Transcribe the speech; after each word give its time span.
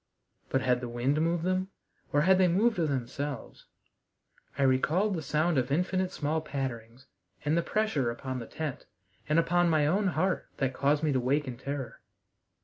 But 0.49 0.61
had 0.63 0.81
the 0.81 0.89
wind 0.89 1.21
moved 1.21 1.43
them, 1.43 1.69
or 2.11 2.21
had 2.21 2.39
they 2.39 2.47
moved 2.47 2.79
of 2.79 2.89
themselves? 2.89 3.67
I 4.57 4.63
recalled 4.63 5.13
the 5.13 5.21
sound 5.21 5.59
of 5.59 5.71
infinite 5.71 6.11
small 6.11 6.41
patterings 6.41 7.05
and 7.45 7.55
the 7.55 7.61
pressure 7.61 8.09
upon 8.09 8.39
the 8.39 8.47
tent 8.47 8.87
and 9.29 9.37
upon 9.37 9.69
my 9.69 9.85
own 9.85 10.07
heart 10.07 10.47
that 10.57 10.73
caused 10.73 11.03
me 11.03 11.11
to 11.11 11.19
wake 11.19 11.47
in 11.47 11.55
terror. 11.55 12.01